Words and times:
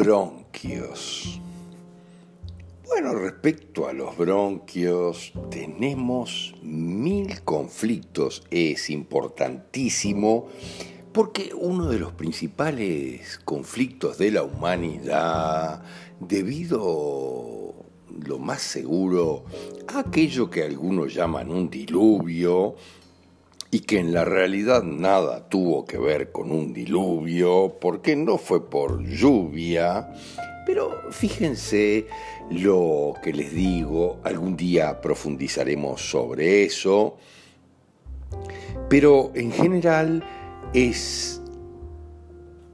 Bronquios. 0.00 1.38
Bueno, 2.86 3.12
respecto 3.12 3.86
a 3.86 3.92
los 3.92 4.16
bronquios, 4.16 5.34
tenemos 5.50 6.54
mil 6.62 7.42
conflictos. 7.42 8.42
Es 8.50 8.88
importantísimo 8.88 10.48
porque 11.12 11.50
uno 11.54 11.90
de 11.90 11.98
los 11.98 12.14
principales 12.14 13.38
conflictos 13.44 14.16
de 14.16 14.30
la 14.30 14.42
humanidad, 14.42 15.82
debido 16.18 17.74
lo 18.24 18.38
más 18.38 18.62
seguro 18.62 19.44
a 19.86 19.98
aquello 19.98 20.48
que 20.48 20.62
algunos 20.62 21.12
llaman 21.12 21.50
un 21.50 21.68
diluvio, 21.68 22.74
y 23.70 23.80
que 23.80 24.00
en 24.00 24.12
la 24.12 24.24
realidad 24.24 24.82
nada 24.82 25.48
tuvo 25.48 25.84
que 25.84 25.98
ver 25.98 26.32
con 26.32 26.50
un 26.50 26.72
diluvio, 26.72 27.76
porque 27.80 28.16
no 28.16 28.36
fue 28.36 28.68
por 28.68 29.04
lluvia, 29.04 30.08
pero 30.66 31.02
fíjense 31.10 32.06
lo 32.50 33.14
que 33.22 33.32
les 33.32 33.52
digo, 33.52 34.18
algún 34.24 34.56
día 34.56 35.00
profundizaremos 35.00 36.00
sobre 36.00 36.64
eso, 36.64 37.16
pero 38.88 39.30
en 39.34 39.52
general 39.52 40.24
es 40.74 41.39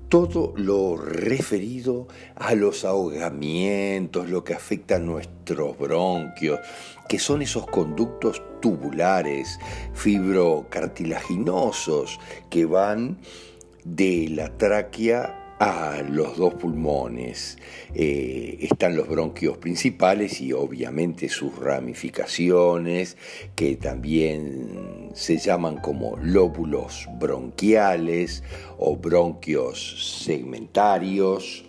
todo 0.08 0.52
lo 0.56 0.96
referido 0.96 2.08
a 2.34 2.54
los 2.54 2.84
ahogamientos, 2.84 4.28
lo 4.28 4.42
que 4.44 4.54
afecta 4.54 4.96
a 4.96 5.00
nuestros 5.00 5.78
bronquios, 5.78 6.60
que 7.08 7.18
son 7.18 7.42
esos 7.42 7.66
conductos 7.66 8.40
tubulares, 8.60 9.58
fibrocartilaginosos, 9.94 12.20
que 12.50 12.64
van 12.64 13.18
de 13.84 14.28
la 14.30 14.56
tráquea 14.56 15.46
a 15.58 16.02
los 16.08 16.36
dos 16.36 16.54
pulmones. 16.54 17.58
Eh, 17.94 18.58
están 18.60 18.96
los 18.96 19.08
bronquios 19.08 19.58
principales 19.58 20.40
y 20.40 20.52
obviamente 20.52 21.28
sus 21.28 21.58
ramificaciones, 21.58 23.16
que 23.54 23.76
también 23.76 24.95
se 25.16 25.38
llaman 25.38 25.78
como 25.78 26.18
lóbulos 26.18 27.08
bronquiales 27.18 28.42
o 28.78 28.96
bronquios 28.96 30.20
segmentarios. 30.22 31.64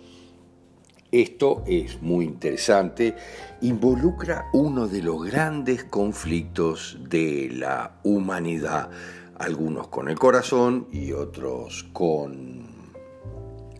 Esto 1.10 1.64
es 1.66 2.02
muy 2.02 2.26
interesante, 2.26 3.16
involucra 3.62 4.50
uno 4.52 4.86
de 4.86 5.02
los 5.02 5.24
grandes 5.24 5.84
conflictos 5.84 6.98
de 7.08 7.48
la 7.50 7.98
humanidad, 8.04 8.90
algunos 9.38 9.88
con 9.88 10.10
el 10.10 10.18
corazón 10.18 10.86
y 10.92 11.12
otros 11.12 11.88
con 11.94 12.66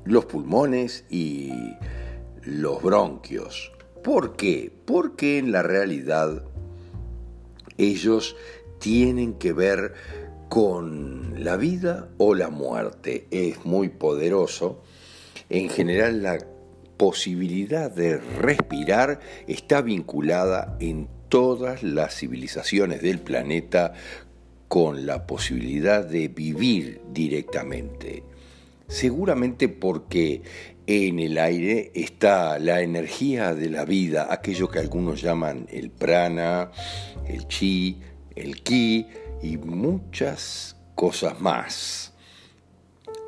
los 0.04 0.24
pulmones 0.24 1.04
y 1.10 1.52
los 2.42 2.82
bronquios. 2.82 3.70
¿Por 4.02 4.34
qué? 4.34 4.72
Porque 4.86 5.36
en 5.36 5.52
la 5.52 5.62
realidad 5.62 6.42
ellos 7.78 8.34
tienen 8.78 9.34
que 9.34 9.52
ver 9.52 9.94
con 10.48 11.44
la 11.44 11.56
vida 11.56 12.08
o 12.18 12.34
la 12.34 12.48
muerte. 12.48 13.26
Es 13.30 13.64
muy 13.64 13.88
poderoso. 13.88 14.82
En 15.50 15.68
general 15.68 16.22
la 16.22 16.38
posibilidad 16.96 17.90
de 17.90 18.18
respirar 18.18 19.20
está 19.46 19.82
vinculada 19.82 20.76
en 20.80 21.08
todas 21.28 21.82
las 21.82 22.14
civilizaciones 22.16 23.02
del 23.02 23.20
planeta 23.20 23.94
con 24.66 25.06
la 25.06 25.26
posibilidad 25.26 26.04
de 26.04 26.28
vivir 26.28 27.00
directamente. 27.12 28.22
Seguramente 28.86 29.68
porque 29.68 30.42
en 30.86 31.18
el 31.18 31.38
aire 31.38 31.90
está 31.94 32.58
la 32.58 32.80
energía 32.80 33.54
de 33.54 33.68
la 33.68 33.84
vida, 33.84 34.28
aquello 34.30 34.68
que 34.68 34.78
algunos 34.78 35.20
llaman 35.20 35.66
el 35.70 35.90
prana, 35.90 36.70
el 37.26 37.46
chi, 37.46 37.98
el 38.38 38.62
ki 38.62 39.06
y 39.42 39.56
muchas 39.56 40.76
cosas 40.94 41.40
más. 41.40 42.12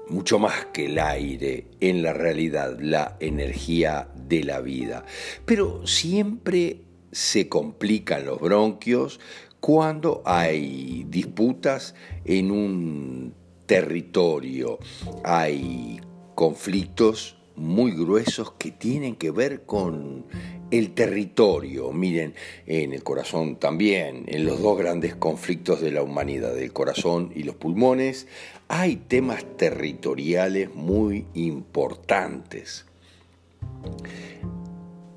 Mucho 0.09 0.41
más 0.41 0.67
que 0.73 0.87
el 0.87 0.99
aire, 0.99 1.67
en 1.81 2.03
la 2.03 2.13
realidad, 2.13 2.79
la 2.81 3.17
energía 3.21 4.09
de 4.17 4.43
la 4.43 4.61
vida. 4.61 5.05
Pero 5.45 5.87
siempre 5.87 6.81
se 7.13 7.49
complican 7.49 8.25
los 8.25 8.41
bronquios 8.41 9.21
cuando 9.61 10.23
hay 10.25 11.07
disputas 11.09 11.95
en 12.25 12.51
un 12.51 13.35
territorio. 13.67 14.79
Hay 15.23 16.01
conflictos 16.35 17.40
muy 17.61 17.93
gruesos 17.93 18.53
que 18.53 18.71
tienen 18.71 19.15
que 19.17 19.31
ver 19.31 19.63
con 19.63 20.25
el 20.71 20.95
territorio, 20.95 21.93
miren, 21.93 22.35
en 22.67 22.93
el 22.93 23.03
corazón 23.03 23.57
también, 23.57 24.25
en 24.29 24.47
los 24.47 24.63
dos 24.63 24.79
grandes 24.79 25.15
conflictos 25.15 25.81
de 25.81 25.93
la 25.93 26.03
humanidad, 26.03 26.57
el 26.59 26.73
corazón 26.73 27.33
y 27.35 27.43
los 27.43 27.57
pulmones, 27.57 28.27
hay 28.69 28.97
temas 28.97 29.45
territoriales 29.57 30.75
muy 30.75 31.27
importantes. 31.35 32.87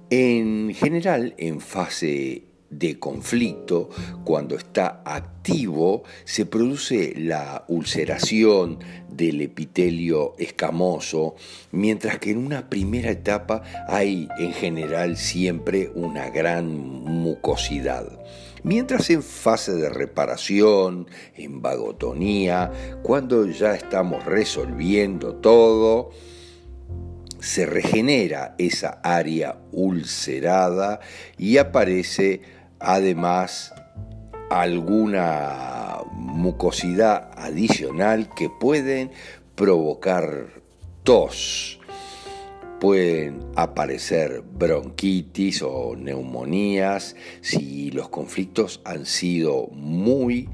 En 0.10 0.74
general, 0.74 1.36
en 1.38 1.62
fase 1.62 2.44
de 2.80 3.00
conflicto, 3.00 3.90
cuando 4.24 4.56
está 4.56 5.02
activo, 5.06 6.04
se 6.26 6.46
produce 6.46 7.14
la 7.18 7.66
ulceración 7.68 8.80
del 9.10 9.42
epitelio 9.42 10.34
escamoso, 10.38 11.36
mientras 11.72 12.20
que 12.20 12.32
en 12.32 12.38
una 12.38 12.70
primera 12.70 13.12
etapa 13.12 13.64
hay 13.88 14.28
en 14.40 14.54
general 14.54 15.18
siempre 15.18 15.92
una 15.96 16.30
gran 16.30 16.68
mucosidad. 16.76 18.08
Mientras 18.64 19.10
en 19.10 19.24
fase 19.24 19.74
de 19.74 19.90
reparación, 19.90 21.08
en 21.36 21.62
vagotonía, 21.62 22.72
cuando 23.04 23.46
ya 23.46 23.76
estamos 23.76 24.24
resolviendo 24.24 25.36
todo, 25.36 26.12
se 27.44 27.66
regenera 27.66 28.56
esa 28.58 29.02
área 29.04 29.58
ulcerada 29.74 31.02
y 31.38 31.58
aparece 31.58 32.42
además 32.84 33.74
alguna 34.50 36.02
mucosidad 36.12 37.32
adicional 37.36 38.30
que 38.36 38.50
pueden 38.50 39.12
provocar 39.56 40.50
tos. 41.04 41.80
Pueden 42.80 43.40
aparecer 43.56 44.42
bronquitis 44.42 45.62
o 45.62 45.96
neumonías 45.96 47.16
si 47.40 47.92
los 47.92 48.10
conflictos 48.10 48.82
han 48.84 49.06
sido 49.06 49.68
muy 49.68 50.50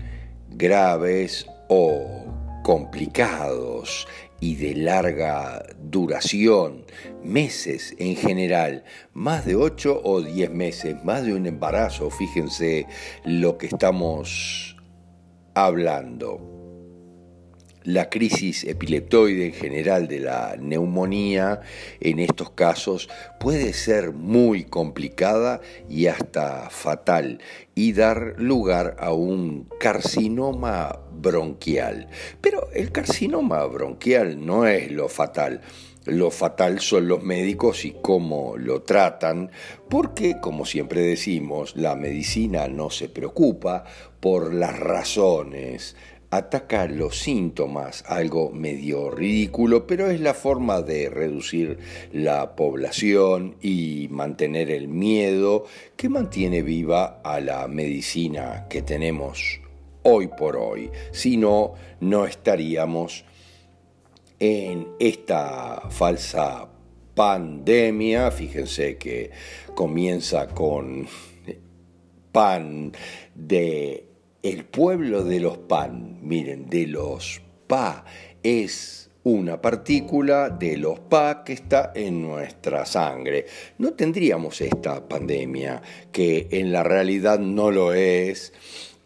graves 0.51 1.47
o 1.69 2.25
complicados 2.63 4.07
y 4.39 4.55
de 4.55 4.75
larga 4.75 5.65
duración, 5.81 6.85
meses 7.23 7.95
en 7.97 8.15
general, 8.15 8.83
más 9.13 9.45
de 9.45 9.55
8 9.55 10.01
o 10.03 10.21
10 10.21 10.51
meses, 10.51 10.95
más 11.03 11.25
de 11.25 11.33
un 11.33 11.45
embarazo, 11.45 12.09
fíjense 12.09 12.87
lo 13.25 13.57
que 13.57 13.67
estamos 13.67 14.77
hablando 15.53 16.58
la 17.83 18.09
crisis 18.09 18.63
epileptoide 18.65 19.47
en 19.47 19.53
general 19.53 20.07
de 20.07 20.19
la 20.19 20.55
neumonía 20.59 21.61
en 22.01 22.19
estos 22.19 22.51
casos 22.51 23.09
puede 23.39 23.73
ser 23.73 24.11
muy 24.11 24.65
complicada 24.65 25.61
y 25.87 26.07
hasta 26.07 26.69
fatal 26.69 27.39
y 27.75 27.93
dar 27.93 28.35
lugar 28.37 28.97
a 28.99 29.13
un 29.13 29.69
carcinoma 29.79 30.99
bronquial. 31.11 32.09
Pero 32.41 32.69
el 32.73 32.91
carcinoma 32.91 33.65
bronquial 33.65 34.45
no 34.45 34.67
es 34.67 34.91
lo 34.91 35.07
fatal. 35.07 35.61
Lo 36.05 36.31
fatal 36.31 36.79
son 36.79 37.07
los 37.07 37.23
médicos 37.23 37.85
y 37.85 37.95
cómo 38.01 38.57
lo 38.57 38.81
tratan, 38.81 39.51
porque, 39.89 40.39
como 40.41 40.65
siempre 40.65 41.01
decimos, 41.01 41.75
la 41.75 41.95
medicina 41.95 42.67
no 42.67 42.89
se 42.89 43.09
preocupa 43.09 43.83
por 44.19 44.53
las 44.53 44.79
razones 44.79 45.95
ataca 46.31 46.87
los 46.87 47.17
síntomas, 47.17 48.03
algo 48.07 48.51
medio 48.51 49.09
ridículo, 49.09 49.87
pero 49.87 50.09
es 50.09 50.21
la 50.21 50.33
forma 50.33 50.81
de 50.81 51.09
reducir 51.09 51.79
la 52.11 52.55
población 52.55 53.55
y 53.61 54.07
mantener 54.11 54.69
el 54.69 54.87
miedo 54.87 55.65
que 55.95 56.09
mantiene 56.09 56.61
viva 56.61 57.21
a 57.23 57.39
la 57.39 57.67
medicina 57.67 58.67
que 58.69 58.81
tenemos 58.81 59.59
hoy 60.03 60.27
por 60.27 60.55
hoy. 60.55 60.91
Si 61.11 61.37
no, 61.37 61.73
no 61.99 62.25
estaríamos 62.25 63.25
en 64.39 64.87
esta 64.99 65.89
falsa 65.89 66.69
pandemia. 67.15 68.31
Fíjense 68.31 68.97
que 68.97 69.31
comienza 69.75 70.47
con 70.47 71.07
pan 72.31 72.91
de 73.33 74.08
el 74.43 74.65
pueblo 74.65 75.23
de 75.23 75.39
los 75.39 75.57
pan, 75.57 76.19
miren, 76.21 76.69
de 76.69 76.87
los 76.87 77.41
pa, 77.67 78.05
es 78.41 79.09
una 79.23 79.61
partícula 79.61 80.49
de 80.49 80.77
los 80.77 80.99
pa 80.99 81.43
que 81.43 81.53
está 81.53 81.91
en 81.93 82.21
nuestra 82.21 82.85
sangre. 82.85 83.45
No 83.77 83.93
tendríamos 83.93 84.61
esta 84.61 85.07
pandemia, 85.07 85.81
que 86.11 86.47
en 86.51 86.71
la 86.71 86.83
realidad 86.83 87.39
no 87.39 87.69
lo 87.69 87.93
es, 87.93 88.53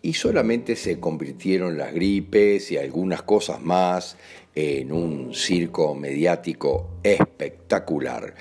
y 0.03 0.13
solamente 0.13 0.75
se 0.75 0.99
convirtieron 0.99 1.77
las 1.77 1.93
gripes 1.93 2.71
y 2.71 2.77
algunas 2.77 3.23
cosas 3.23 3.61
más 3.61 4.17
en 4.53 4.91
un 4.91 5.33
circo 5.33 5.95
mediático 5.95 6.99
espectacular 7.01 8.35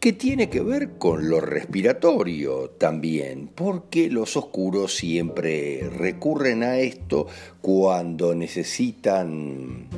que 0.00 0.12
tiene 0.12 0.48
que 0.48 0.60
ver 0.60 0.96
con 0.98 1.28
lo 1.28 1.40
respiratorio 1.40 2.70
también, 2.70 3.50
porque 3.52 4.08
los 4.10 4.36
oscuros 4.36 4.94
siempre 4.94 5.90
recurren 5.90 6.62
a 6.62 6.78
esto 6.78 7.26
cuando 7.60 8.34
necesitan 8.34 9.88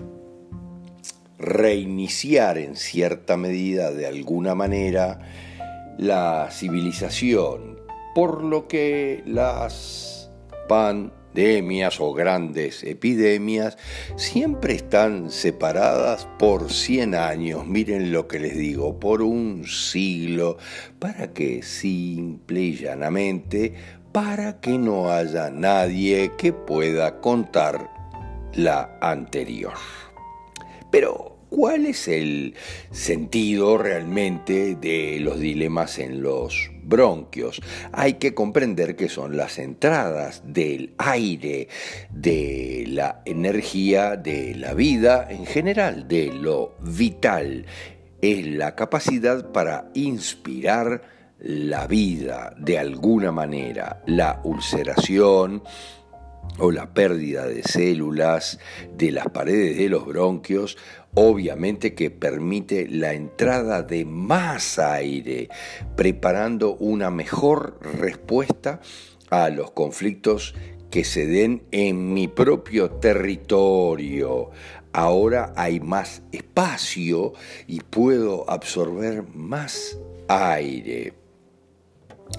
reiniciar 1.39 2.57
en 2.59 2.77
cierta 2.77 3.37
medida, 3.37 3.91
de 3.91 4.07
alguna 4.07 4.55
manera, 4.55 5.21
la 5.99 6.49
civilización, 6.51 7.79
por 8.15 8.43
lo 8.43 8.69
que 8.69 9.23
las 9.27 10.31
pan 10.67 11.13
o 12.01 12.13
grandes 12.13 12.83
epidemias 12.83 13.79
siempre 14.17 14.75
están 14.75 15.31
separadas 15.31 16.29
por 16.39 16.73
100 16.73 17.15
años, 17.15 17.67
miren 17.67 18.13
lo 18.13 18.27
que 18.27 18.41
les 18.41 18.57
digo, 18.57 18.99
por 18.99 19.23
un 19.23 19.65
siglo, 19.67 20.59
para 20.99 21.33
que 21.33 21.63
simple 21.63 22.61
y 22.61 22.77
llanamente, 22.77 23.75
para 24.13 24.61
que 24.61 24.77
no 24.77 25.11
haya 25.11 25.51
nadie 25.51 26.33
que 26.37 26.53
pueda 26.53 27.21
contar 27.21 27.91
la 28.55 28.99
anterior. 29.01 29.75
Pero 30.91 31.31
¿Cuál 31.51 31.87
es 31.87 32.07
el 32.07 32.55
sentido 32.93 33.77
realmente 33.77 34.77
de 34.77 35.19
los 35.19 35.41
dilemas 35.41 35.99
en 35.99 36.23
los 36.23 36.71
bronquios? 36.91 37.63
Hay 37.93 38.15
que 38.15 38.35
comprender 38.35 38.97
que 38.97 39.09
son 39.09 39.39
las 39.39 39.59
entradas 39.59 40.43
del 40.45 40.93
aire, 40.99 41.69
de 42.11 42.85
la 42.89 43.23
energía, 43.25 44.17
de 44.17 44.55
la 44.57 44.75
vida 44.75 45.27
en 45.31 45.47
general, 45.47 46.07
de 46.07 46.27
lo 46.27 46.75
vital. 46.83 47.65
Es 48.21 48.47
la 48.47 48.75
capacidad 48.75 49.51
para 49.51 49.89
inspirar 49.95 51.01
la 51.39 51.87
vida 51.87 52.55
de 52.59 52.79
alguna 52.79 53.33
manera, 53.33 54.03
la 54.07 54.41
ulceración, 54.45 55.63
o 56.59 56.71
la 56.71 56.93
pérdida 56.93 57.47
de 57.47 57.63
células 57.63 58.59
de 58.97 59.13
las 59.13 59.29
paredes 59.29 59.79
de 59.79 59.89
los 59.89 60.07
bronquios 60.07 60.77
obviamente 61.15 61.95
que 61.95 62.11
permite 62.11 62.89
la 62.89 63.15
entrada 63.15 63.83
de 63.83 64.05
más 64.05 64.79
aire, 64.79 65.49
preparando 65.97 66.77
una 66.77 67.11
mejor 67.11 67.79
respuesta 67.99 68.81
a 69.31 69.51
los 69.51 69.71
conflictos 69.73 70.55
que 70.91 71.05
se 71.05 71.27
den 71.27 71.63
en 71.71 72.13
mi 72.13 72.29
propio 72.29 72.91
territorio. 72.91 74.51
Ahora 74.93 75.53
hay 75.57 75.79
más 75.81 76.23
espacio 76.33 77.33
y 77.69 77.81
puedo 77.81 78.49
absorber 78.51 79.25
más 79.35 79.99
aire. 80.29 81.20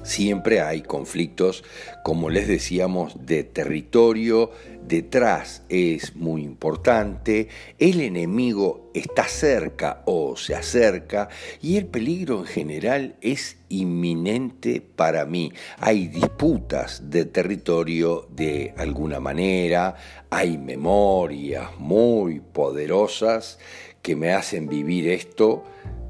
Siempre 0.03 0.61
hay 0.61 0.81
conflictos, 0.81 1.63
como 2.03 2.31
les 2.31 2.47
decíamos, 2.47 3.25
de 3.25 3.43
territorio, 3.43 4.49
detrás 4.87 5.63
es 5.69 6.15
muy 6.15 6.41
importante, 6.41 7.49
el 7.77 8.01
enemigo 8.01 8.89
está 8.95 9.25
cerca 9.27 10.01
o 10.05 10.35
se 10.35 10.55
acerca 10.55 11.29
y 11.61 11.77
el 11.77 11.85
peligro 11.85 12.39
en 12.39 12.45
general 12.45 13.15
es 13.21 13.57
inminente 13.69 14.81
para 14.81 15.25
mí. 15.25 15.53
Hay 15.77 16.07
disputas 16.07 17.11
de 17.11 17.25
territorio 17.25 18.27
de 18.31 18.73
alguna 18.77 19.19
manera, 19.19 19.95
hay 20.31 20.57
memorias 20.57 21.77
muy 21.77 22.39
poderosas 22.39 23.59
que 24.01 24.15
me 24.15 24.33
hacen 24.33 24.67
vivir 24.67 25.09
esto 25.09 25.63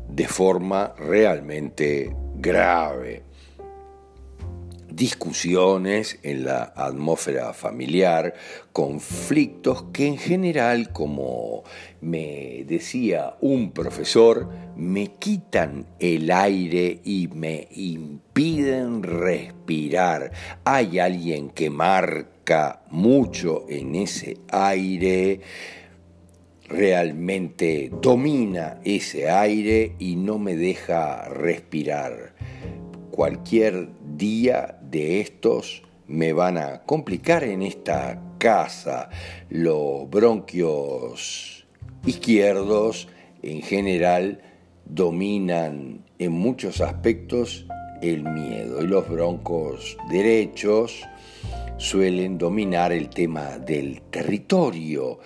de 0.07 0.27
forma 0.29 0.93
realmente 0.97 2.15
grave 2.35 3.30
discusiones 4.91 6.19
en 6.24 6.45
la 6.45 6.74
atmósfera 6.75 7.53
familiar, 7.53 8.33
conflictos 8.71 9.86
que 9.93 10.07
en 10.07 10.17
general, 10.17 10.91
como 10.91 11.63
me 12.01 12.63
decía 12.67 13.36
un 13.41 13.71
profesor, 13.71 14.50
me 14.75 15.13
quitan 15.13 15.86
el 16.00 16.31
aire 16.31 17.01
y 17.03 17.29
me 17.33 17.67
impiden 17.71 19.03
respirar. 19.03 20.31
Hay 20.63 21.00
alguien 21.00 21.50
que 21.50 21.69
marca 21.69 22.83
mucho 22.89 23.65
en 23.69 23.95
ese 23.95 24.38
aire 24.51 25.41
realmente 26.71 27.91
domina 28.01 28.79
ese 28.83 29.29
aire 29.29 29.95
y 30.00 30.15
no 30.15 30.39
me 30.39 30.55
deja 30.55 31.27
respirar. 31.27 32.33
Cualquier 33.12 33.89
día 34.21 34.77
de 34.83 35.19
estos 35.19 35.81
me 36.05 36.31
van 36.31 36.59
a 36.59 36.83
complicar 36.83 37.43
en 37.43 37.63
esta 37.63 38.21
casa. 38.37 39.09
Los 39.49 40.07
bronquios 40.11 41.65
izquierdos 42.05 43.07
en 43.41 43.63
general 43.63 44.39
dominan 44.85 46.05
en 46.19 46.31
muchos 46.33 46.81
aspectos 46.81 47.65
el 48.03 48.23
miedo 48.23 48.83
y 48.83 48.87
los 48.87 49.09
broncos 49.09 49.97
derechos 50.11 51.01
suelen 51.77 52.37
dominar 52.37 52.91
el 52.91 53.09
tema 53.09 53.57
del 53.57 54.03
territorio, 54.11 55.17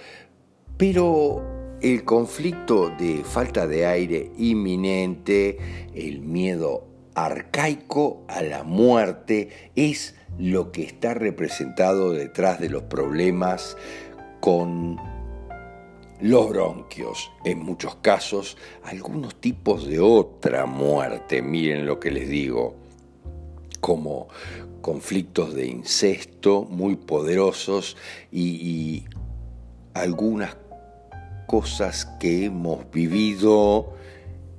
pero 0.77 1.43
el 1.81 2.05
conflicto 2.05 2.91
de 2.97 3.25
falta 3.25 3.67
de 3.67 3.85
aire 3.85 4.31
inminente, 4.37 5.57
el 5.93 6.21
miedo 6.21 6.94
arcaico 7.15 8.23
a 8.27 8.41
la 8.41 8.63
muerte, 8.63 9.71
es 9.75 10.15
lo 10.37 10.71
que 10.71 10.83
está 10.83 11.13
representado 11.13 12.11
detrás 12.11 12.59
de 12.59 12.69
los 12.69 12.83
problemas 12.83 13.77
con 14.41 14.99
los 16.21 16.49
bronquios, 16.49 17.31
en 17.43 17.59
muchos 17.59 17.95
casos 17.95 18.57
algunos 18.83 19.35
tipos 19.35 19.87
de 19.87 19.99
otra 19.99 20.65
muerte, 20.65 21.41
miren 21.41 21.85
lo 21.85 21.99
que 21.99 22.11
les 22.11 22.29
digo, 22.29 22.75
como 23.79 24.27
conflictos 24.81 25.53
de 25.55 25.67
incesto 25.67 26.63
muy 26.63 26.95
poderosos 26.95 27.97
y, 28.31 28.41
y 28.41 29.05
algunas 29.93 30.55
cosas 31.47 32.05
que 32.19 32.45
hemos 32.45 32.89
vivido 32.91 33.93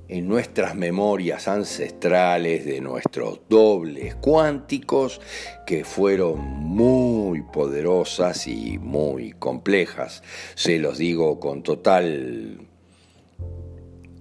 en 0.09 0.27
nuestras 0.27 0.75
memorias 0.75 1.47
ancestrales 1.47 2.65
de 2.65 2.79
nuestros 2.79 3.41
dobles 3.49 4.15
cuánticos 4.15 5.19
que 5.65 5.83
fueron 5.83 6.39
muy 6.39 7.41
poderosas 7.41 8.47
y 8.47 8.77
muy 8.77 9.33
complejas. 9.33 10.23
Se 10.55 10.79
los 10.79 10.97
digo 10.97 11.39
con 11.39 11.61
total 11.61 12.67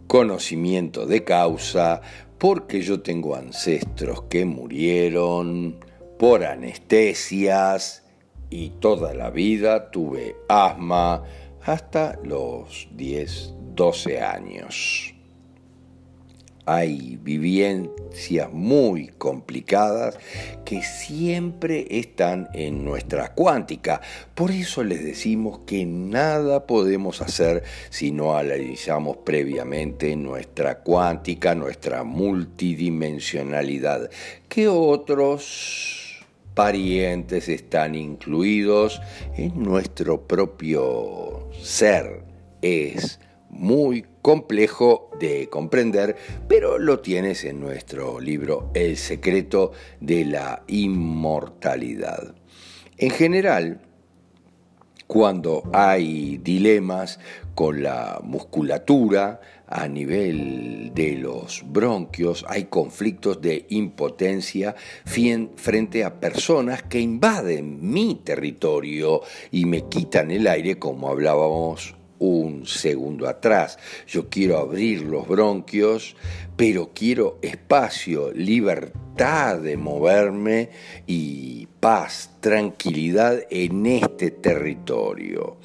conocimiento 0.06 1.06
de 1.06 1.24
causa 1.24 2.00
porque 2.38 2.82
yo 2.82 3.00
tengo 3.00 3.36
ancestros 3.36 4.22
que 4.24 4.44
murieron 4.44 5.84
por 6.18 6.44
anestesias 6.44 8.04
y 8.50 8.70
toda 8.80 9.14
la 9.14 9.30
vida 9.30 9.90
tuve 9.90 10.36
asma 10.48 11.24
hasta 11.62 12.18
los 12.22 12.88
10, 12.92 13.54
12 13.74 14.20
años. 14.20 15.15
Hay 16.66 17.18
vivencias 17.22 18.52
muy 18.52 19.08
complicadas 19.18 20.18
que 20.64 20.82
siempre 20.82 21.86
están 21.90 22.48
en 22.54 22.84
nuestra 22.84 23.34
cuántica. 23.34 24.00
Por 24.34 24.50
eso 24.50 24.82
les 24.82 25.04
decimos 25.04 25.60
que 25.64 25.86
nada 25.86 26.66
podemos 26.66 27.22
hacer 27.22 27.62
si 27.90 28.10
no 28.10 28.36
analizamos 28.36 29.18
previamente 29.18 30.16
nuestra 30.16 30.80
cuántica, 30.80 31.54
nuestra 31.54 32.02
multidimensionalidad, 32.02 34.10
que 34.48 34.66
otros 34.66 36.24
parientes 36.54 37.48
están 37.48 37.94
incluidos 37.94 39.00
en 39.36 39.62
nuestro 39.62 40.26
propio 40.26 41.48
ser. 41.62 42.24
Es 42.62 43.20
muy 43.50 44.04
complejo 44.22 45.10
de 45.18 45.48
comprender, 45.48 46.16
pero 46.48 46.78
lo 46.78 47.00
tienes 47.00 47.44
en 47.44 47.60
nuestro 47.60 48.20
libro 48.20 48.70
El 48.74 48.96
secreto 48.96 49.72
de 50.00 50.24
la 50.24 50.62
inmortalidad. 50.66 52.34
En 52.98 53.10
general, 53.10 53.80
cuando 55.06 55.62
hay 55.72 56.38
dilemas 56.38 57.20
con 57.54 57.82
la 57.82 58.20
musculatura, 58.22 59.40
a 59.68 59.88
nivel 59.88 60.92
de 60.94 61.16
los 61.16 61.62
bronquios, 61.66 62.44
hay 62.48 62.64
conflictos 62.64 63.40
de 63.40 63.66
impotencia 63.70 64.74
frente 65.04 66.04
a 66.04 66.20
personas 66.20 66.82
que 66.82 67.00
invaden 67.00 67.78
mi 67.80 68.16
territorio 68.24 69.22
y 69.50 69.64
me 69.64 69.88
quitan 69.88 70.30
el 70.30 70.46
aire, 70.46 70.78
como 70.78 71.08
hablábamos 71.08 71.96
un 72.18 72.66
segundo 72.66 73.28
atrás. 73.28 73.78
Yo 74.06 74.28
quiero 74.28 74.58
abrir 74.58 75.02
los 75.02 75.26
bronquios, 75.26 76.16
pero 76.56 76.90
quiero 76.94 77.38
espacio, 77.42 78.32
libertad 78.32 79.58
de 79.58 79.76
moverme 79.76 80.70
y 81.06 81.66
paz, 81.80 82.30
tranquilidad 82.40 83.40
en 83.50 83.86
este 83.86 84.30
territorio. 84.30 85.56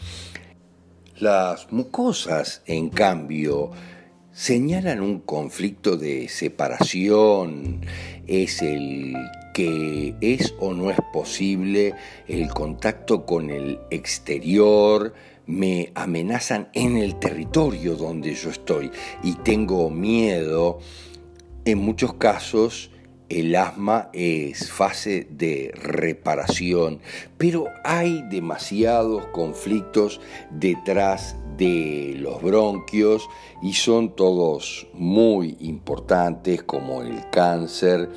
Las 1.20 1.72
mucosas, 1.72 2.64
en 2.66 2.90
cambio, 2.90 3.72
señalan 4.32 5.02
un 5.02 5.20
conflicto 5.20 5.98
de 5.98 6.28
separación, 6.30 7.82
es 8.28 8.62
el 8.62 9.16
que 9.54 10.16
es 10.22 10.54
o 10.60 10.74
no 10.74 10.90
es 10.90 10.98
posible 11.12 11.94
el 12.28 12.50
contacto 12.50 13.26
con 13.26 13.50
el 13.50 13.80
exterior, 13.90 15.14
me 15.46 15.92
amenazan 15.96 16.70
en 16.74 16.98
el 16.98 17.20
territorio 17.20 17.96
donde 17.96 18.34
yo 18.34 18.50
estoy. 18.50 18.92
Y 19.24 19.36
tengo 19.36 19.90
miedo, 19.90 20.80
en 21.66 21.78
muchos 21.80 22.14
casos 22.16 22.92
el 23.32 23.56
asma 23.56 24.10
es 24.12 24.70
fase 24.70 25.26
de 25.30 25.72
reparación, 25.74 27.00
pero 27.38 27.66
hay 27.86 28.24
demasiados 28.30 29.26
conflictos 29.28 30.20
detrás 30.50 31.38
de 31.58 32.16
los 32.18 32.42
bronquios 32.42 33.30
y 33.62 33.74
son 33.74 34.18
todos 34.18 34.88
muy 34.94 35.56
importantes 35.62 36.64
como 36.64 37.04
el 37.04 37.30
cáncer, 37.30 38.10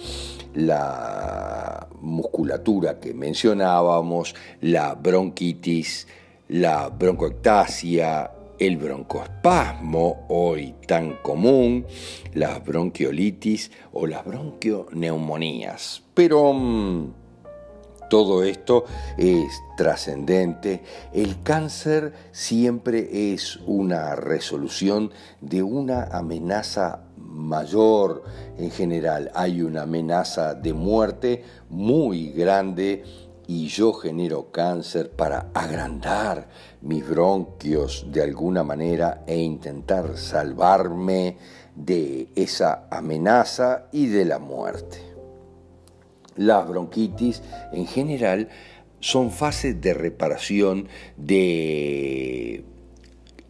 la 0.53 1.87
musculatura 2.01 2.99
que 2.99 3.15
mencionábamos, 3.15 4.35
la 4.61 4.95
bronquitis, 4.95 6.09
la 6.49 6.89
broncoectasia, 6.89 8.31
el 8.59 8.77
broncoespasmo, 8.77 10.27
hoy 10.29 10.75
tan 10.87 11.17
común, 11.23 11.87
las 12.35 12.65
bronquiolitis 12.65 13.71
o 13.93 14.07
las 14.07 14.25
bronquioneumonías. 14.25 16.03
Pero 16.15 16.53
mm, 16.53 17.13
todo 18.09 18.45
esto 18.45 18.85
es 19.17 19.61
trascendente. 19.77 20.83
El 21.13 21.43
cáncer 21.43 22.13
siempre 22.31 23.33
es 23.33 23.57
una 23.67 24.15
resolución 24.15 25.11
de 25.41 25.63
una 25.63 26.05
amenaza 26.05 27.05
mayor 27.17 28.23
en 28.57 28.71
general. 28.71 29.31
Hay 29.35 29.63
una 29.63 29.83
amenaza 29.83 30.55
de 30.55 30.73
muerte 30.73 31.45
muy 31.69 32.31
grande 32.31 33.03
y 33.47 33.69
yo 33.69 33.93
genero 33.93 34.51
cáncer 34.51 35.11
para 35.11 35.51
agrandar 35.55 36.49
mis 36.81 37.07
bronquios 37.07 38.07
de 38.11 38.23
alguna 38.23 38.63
manera 38.63 39.23
e 39.27 39.39
intentar 39.39 40.17
salvarme 40.17 41.37
de 41.75 42.29
esa 42.35 42.87
amenaza 42.91 43.87
y 43.93 44.07
de 44.07 44.25
la 44.25 44.39
muerte. 44.39 44.99
Las 46.37 46.69
bronquitis 46.69 47.43
en 47.73 47.87
general 47.87 48.49
son 49.01 49.31
fases 49.31 49.81
de 49.81 49.95
reparación 49.95 50.89
de 51.17 52.65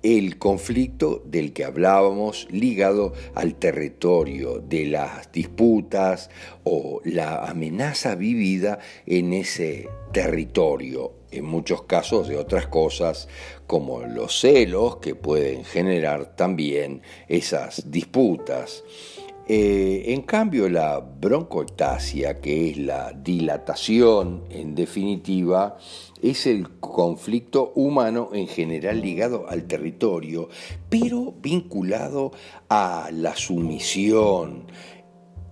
el 0.04 0.36
conflicto 0.36 1.22
del 1.24 1.54
que 1.54 1.64
hablábamos 1.64 2.46
ligado 2.50 3.14
al 3.34 3.54
territorio, 3.54 4.58
de 4.58 4.84
las 4.84 5.32
disputas 5.32 6.28
o 6.62 7.00
la 7.04 7.46
amenaza 7.46 8.14
vivida 8.14 8.80
en 9.06 9.32
ese 9.32 9.88
territorio, 10.12 11.14
en 11.30 11.46
muchos 11.46 11.84
casos 11.84 12.28
de 12.28 12.36
otras 12.36 12.66
cosas 12.66 13.28
como 13.66 14.02
los 14.02 14.38
celos 14.38 14.96
que 14.98 15.14
pueden 15.14 15.64
generar 15.64 16.36
también 16.36 17.00
esas 17.26 17.90
disputas. 17.90 18.84
Eh, 19.46 20.04
en 20.14 20.22
cambio, 20.22 20.70
la 20.70 21.00
broncoectasia, 21.00 22.40
que 22.40 22.70
es 22.70 22.78
la 22.78 23.12
dilatación 23.12 24.44
en 24.48 24.74
definitiva, 24.74 25.76
es 26.22 26.46
el 26.46 26.78
conflicto 26.80 27.72
humano 27.74 28.30
en 28.32 28.46
general 28.48 29.02
ligado 29.02 29.46
al 29.46 29.64
territorio, 29.64 30.48
pero 30.88 31.34
vinculado 31.42 32.32
a 32.70 33.10
la 33.12 33.36
sumisión, 33.36 34.64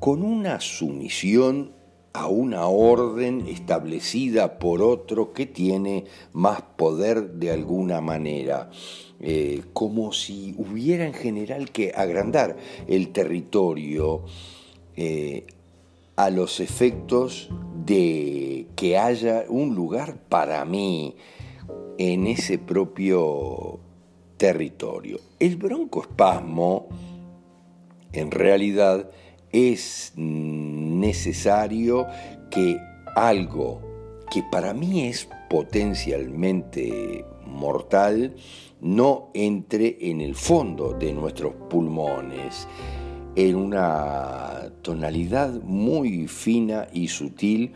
con 0.00 0.22
una 0.22 0.60
sumisión 0.60 1.81
a 2.12 2.26
una 2.28 2.66
orden 2.66 3.46
establecida 3.48 4.58
por 4.58 4.82
otro 4.82 5.32
que 5.32 5.46
tiene 5.46 6.04
más 6.32 6.62
poder 6.76 7.32
de 7.32 7.50
alguna 7.50 8.00
manera, 8.00 8.70
eh, 9.20 9.62
como 9.72 10.12
si 10.12 10.54
hubiera 10.58 11.06
en 11.06 11.14
general 11.14 11.70
que 11.70 11.92
agrandar 11.94 12.56
el 12.86 13.12
territorio 13.12 14.24
eh, 14.96 15.46
a 16.16 16.28
los 16.28 16.60
efectos 16.60 17.48
de 17.86 18.66
que 18.76 18.98
haya 18.98 19.44
un 19.48 19.74
lugar 19.74 20.18
para 20.28 20.64
mí 20.64 21.16
en 21.98 22.26
ese 22.26 22.58
propio 22.58 23.80
territorio. 24.36 25.20
El 25.38 25.56
broncoespasmo, 25.56 26.88
en 28.12 28.30
realidad, 28.30 29.10
es 29.52 30.12
necesario 31.02 32.06
que 32.50 32.78
algo 33.14 33.82
que 34.30 34.42
para 34.50 34.72
mí 34.72 35.08
es 35.08 35.28
potencialmente 35.50 37.26
mortal 37.44 38.34
no 38.80 39.30
entre 39.34 39.98
en 40.00 40.20
el 40.20 40.34
fondo 40.34 40.94
de 40.94 41.12
nuestros 41.12 41.52
pulmones. 41.68 42.66
En 43.36 43.56
una 43.56 44.72
tonalidad 44.82 45.60
muy 45.62 46.26
fina 46.28 46.88
y 46.92 47.08
sutil 47.08 47.72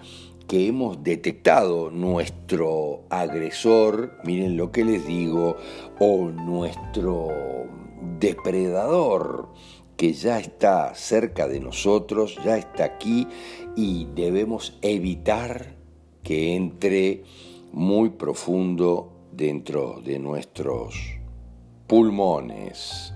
que 0.49 0.69
hemos 0.69 1.03
detectado 1.03 1.91
nuestro 1.91 3.03
agresor, 3.11 4.19
miren 4.25 4.57
lo 4.57 4.71
que 4.71 4.85
les 4.85 5.07
digo, 5.07 5.57
o 5.99 6.29
nuestro 6.31 7.29
depredador 8.21 9.49
que 9.97 10.13
ya 10.13 10.39
está 10.39 10.95
cerca 10.95 11.49
de 11.49 11.61
nosotros, 11.61 12.39
ya 12.45 12.57
está 12.57 12.85
aquí 12.85 13.27
y 13.77 14.07
debemos 14.15 14.79
evitar 14.83 15.77
que 16.23 16.55
entre 16.55 17.25
muy 17.73 18.11
profundo 18.11 19.13
dentro 19.33 20.01
de 20.05 20.19
nuestros 20.19 20.95
pulmones. 21.87 23.15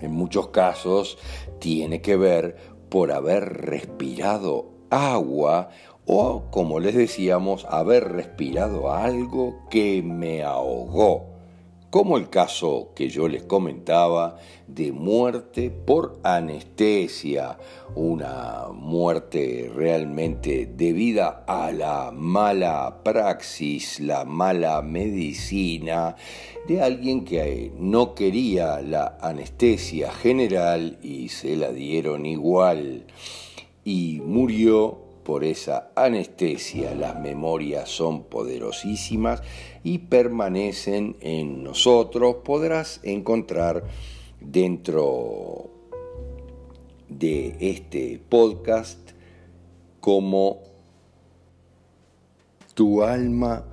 En 0.00 0.12
muchos 0.12 0.48
casos 0.48 1.18
tiene 1.58 2.00
que 2.00 2.16
ver 2.16 2.56
por 2.88 3.12
haber 3.12 3.44
respirado 3.66 4.70
agua 4.90 5.70
o, 6.06 6.44
como 6.50 6.80
les 6.80 6.94
decíamos, 6.94 7.66
haber 7.68 8.12
respirado 8.12 8.92
algo 8.92 9.66
que 9.68 10.02
me 10.02 10.42
ahogó 10.42 11.37
como 11.90 12.18
el 12.18 12.28
caso 12.28 12.92
que 12.94 13.08
yo 13.08 13.28
les 13.28 13.44
comentaba 13.44 14.36
de 14.66 14.92
muerte 14.92 15.70
por 15.70 16.20
anestesia, 16.22 17.58
una 17.94 18.66
muerte 18.74 19.70
realmente 19.74 20.70
debida 20.76 21.44
a 21.46 21.72
la 21.72 22.10
mala 22.12 23.02
praxis, 23.02 24.00
la 24.00 24.26
mala 24.26 24.82
medicina 24.82 26.14
de 26.66 26.82
alguien 26.82 27.24
que 27.24 27.72
no 27.78 28.14
quería 28.14 28.82
la 28.82 29.16
anestesia 29.22 30.12
general 30.12 30.98
y 31.02 31.30
se 31.30 31.56
la 31.56 31.72
dieron 31.72 32.26
igual. 32.26 33.06
Y 33.84 34.20
murió 34.22 35.07
por 35.28 35.44
esa 35.44 35.90
anestesia. 35.94 36.94
Las 36.94 37.20
memorias 37.20 37.90
son 37.90 38.22
poderosísimas 38.22 39.42
y 39.84 39.98
permanecen 39.98 41.16
en 41.20 41.62
nosotros. 41.62 42.36
Podrás 42.42 42.98
encontrar 43.02 43.84
dentro 44.40 45.68
de 47.10 47.58
este 47.60 48.18
podcast 48.26 49.10
como 50.00 50.62
tu 52.72 53.02
alma 53.02 53.66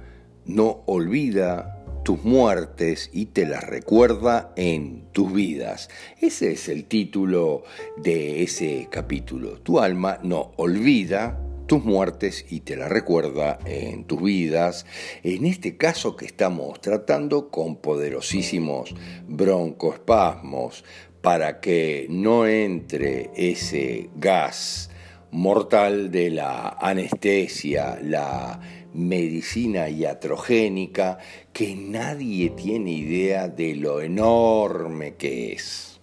no 0.43 0.81
olvida 0.87 1.85
tus 2.03 2.21
muertes 2.25 3.09
y 3.13 3.27
te 3.27 3.45
las 3.47 3.63
recuerda 3.63 4.51
en 4.57 5.05
tus 5.13 5.31
vidas. 5.31 5.89
Ese 6.19 6.51
es 6.51 6.67
el 6.67 6.83
título 6.83 7.63
de 7.95 8.43
ese 8.43 8.89
capítulo. 8.91 9.61
Tu 9.61 9.79
alma 9.79 10.19
no 10.21 10.51
olvida 10.57 11.44
tus 11.67 11.83
muertes 11.83 12.45
y 12.49 12.61
te 12.61 12.75
la 12.75 12.87
recuerda 12.87 13.59
en 13.65 14.05
tus 14.05 14.21
vidas. 14.21 14.85
En 15.23 15.45
este 15.45 15.77
caso 15.77 16.15
que 16.15 16.25
estamos 16.25 16.79
tratando 16.81 17.49
con 17.49 17.77
poderosísimos 17.77 18.93
broncoespasmos 19.27 20.83
para 21.21 21.59
que 21.59 22.07
no 22.09 22.45
entre 22.47 23.31
ese 23.35 24.09
gas 24.15 24.91
mortal 25.31 26.11
de 26.11 26.29
la 26.29 26.77
anestesia, 26.79 27.99
la 28.01 28.59
medicina 28.93 29.89
iatrogénica, 29.89 31.17
que 31.51 31.75
nadie 31.75 32.51
tiene 32.51 32.91
idea 32.91 33.49
de 33.49 33.75
lo 33.75 34.01
enorme 34.01 35.15
que 35.15 35.53
es. 35.53 35.99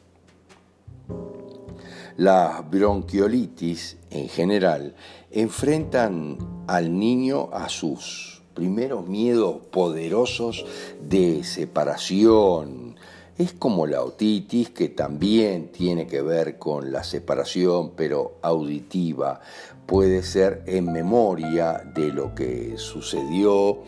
La 2.17 2.63
bronquiolitis 2.71 3.97
en 4.11 4.29
general 4.29 4.95
enfrentan 5.31 6.37
al 6.67 6.99
niño 6.99 7.49
a 7.53 7.69
sus 7.71 8.43
primeros 8.55 9.07
miedos 9.07 9.63
poderosos 9.71 10.67
de 11.01 11.43
separación. 11.43 12.97
Es 13.39 13.55
como 13.55 13.87
la 13.87 14.03
otitis 14.03 14.69
que 14.69 14.91
también 14.91 15.73
tiene 15.73 16.07
que 16.07 16.21
ver 16.21 16.59
con 16.59 16.93
la 16.93 17.03
separación, 17.03 17.93
pero 17.97 18.37
auditiva. 18.43 19.41
Puede 19.87 20.23
ser 20.23 20.63
en 20.67 20.93
memoria 20.93 21.83
de 21.95 22.13
lo 22.13 22.35
que 22.35 22.75
sucedió. 22.77 23.83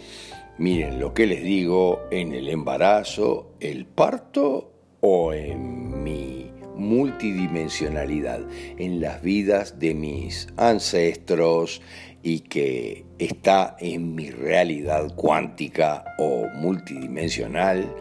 Miren 0.57 0.99
lo 0.99 1.13
que 1.13 1.27
les 1.27 1.43
digo 1.45 2.01
en 2.11 2.33
el 2.33 2.49
embarazo, 2.49 3.51
el 3.61 3.85
parto 3.85 4.71
o 5.01 5.35
en 5.35 6.03
mi 6.03 6.44
multidimensionalidad 6.77 8.41
en 8.79 9.01
las 9.01 9.23
vidas 9.23 9.79
de 9.79 9.95
mis 9.95 10.49
ancestros 10.57 11.81
y 12.23 12.41
que 12.41 13.07
está 13.19 13.77
en 13.79 14.15
mi 14.15 14.31
realidad 14.31 15.15
cuántica 15.15 16.05
o 16.19 16.47
multidimensional 16.55 17.95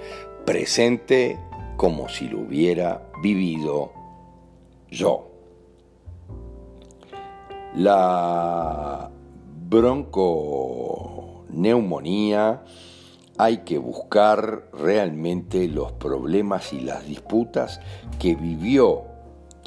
presente 0.46 1.38
como 1.78 2.10
si 2.10 2.28
lo 2.30 2.40
hubiera 2.40 3.08
vivido 3.22 3.94
yo. 4.90 5.30
La 7.76 9.12
bronconeumonía 9.70 12.64
hay 13.38 13.58
que 13.60 13.78
buscar 13.78 14.70
realmente 14.74 15.68
los 15.68 15.92
problemas 15.94 16.74
y 16.74 16.82
las 16.82 17.08
disputas 17.08 17.80
que 18.20 18.36
vivió 18.36 19.06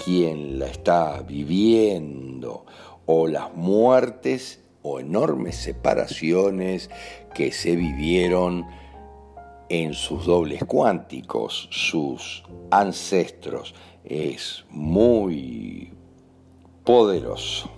quien 0.02 0.58
la 0.58 0.66
está 0.66 1.22
viviendo, 1.22 2.66
o 3.06 3.26
las 3.26 3.54
muertes 3.54 4.62
o 4.82 5.00
enormes 5.00 5.56
separaciones 5.56 6.90
que 7.34 7.50
se 7.52 7.74
vivieron 7.76 8.66
en 9.68 9.94
sus 9.94 10.26
dobles 10.26 10.64
cuánticos, 10.64 11.68
sus 11.70 12.44
ancestros. 12.70 13.74
Es 14.04 14.64
muy 14.70 15.92
poderoso. 16.84 17.75